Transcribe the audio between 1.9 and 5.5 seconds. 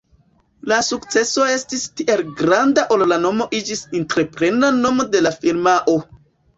tiel granda ol la nomo iĝis entreprena nomo de la